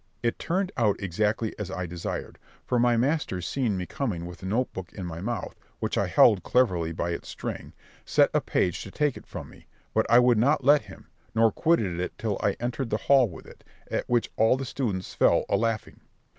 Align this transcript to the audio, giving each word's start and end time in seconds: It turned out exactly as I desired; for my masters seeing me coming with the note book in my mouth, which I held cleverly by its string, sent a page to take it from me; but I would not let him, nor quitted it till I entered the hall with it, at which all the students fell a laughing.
It 0.23 0.39
turned 0.39 0.71
out 0.77 0.99
exactly 0.99 1.53
as 1.59 1.69
I 1.69 1.85
desired; 1.85 2.39
for 2.65 2.79
my 2.79 2.97
masters 2.97 3.47
seeing 3.47 3.77
me 3.77 3.85
coming 3.85 4.25
with 4.25 4.39
the 4.39 4.47
note 4.47 4.73
book 4.73 4.91
in 4.93 5.05
my 5.05 5.21
mouth, 5.21 5.53
which 5.79 5.95
I 5.95 6.07
held 6.07 6.41
cleverly 6.41 6.91
by 6.91 7.11
its 7.11 7.29
string, 7.29 7.73
sent 8.03 8.31
a 8.33 8.41
page 8.41 8.81
to 8.81 8.89
take 8.89 9.15
it 9.15 9.27
from 9.27 9.47
me; 9.51 9.67
but 9.93 10.09
I 10.09 10.17
would 10.17 10.39
not 10.39 10.63
let 10.65 10.81
him, 10.81 11.05
nor 11.35 11.51
quitted 11.51 11.99
it 11.99 12.17
till 12.17 12.39
I 12.41 12.55
entered 12.59 12.89
the 12.89 12.97
hall 12.97 13.29
with 13.29 13.45
it, 13.45 13.63
at 13.91 14.09
which 14.09 14.31
all 14.37 14.57
the 14.57 14.65
students 14.65 15.13
fell 15.13 15.45
a 15.47 15.55
laughing. 15.55 15.99